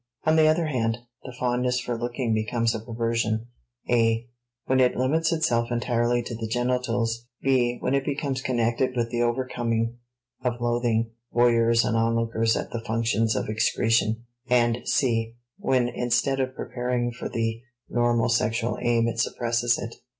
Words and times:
On 0.23 0.35
the 0.35 0.47
other 0.47 0.65
hand, 0.65 0.97
the 1.23 1.31
fondness 1.39 1.79
for 1.79 1.95
looking 1.95 2.33
becomes 2.33 2.73
a 2.73 2.79
perversion 2.79 3.49
(a) 3.87 4.27
when 4.65 4.79
it 4.79 4.97
limits 4.97 5.31
itself 5.31 5.69
entirely 5.69 6.23
to 6.23 6.33
the 6.33 6.47
genitals; 6.47 7.27
(b) 7.43 7.77
when 7.81 7.93
it 7.93 8.03
becomes 8.03 8.41
connected 8.41 8.95
with 8.95 9.11
the 9.11 9.21
overcoming 9.21 9.97
of 10.43 10.59
loathing 10.59 11.11
(voyeurs 11.35 11.85
and 11.87 11.95
onlookers 11.95 12.57
at 12.57 12.71
the 12.71 12.83
functions 12.83 13.35
of 13.35 13.47
excretion); 13.47 14.23
and 14.49 14.81
(c) 14.87 15.35
when 15.59 15.87
instead 15.87 16.39
of 16.39 16.55
preparing 16.55 17.11
for 17.11 17.29
the 17.29 17.61
normal 17.87 18.27
sexual 18.27 18.79
aim 18.81 19.07
it 19.07 19.19
suppresses 19.19 19.77
it. 19.77 19.93